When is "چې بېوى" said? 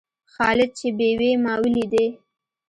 0.77-1.31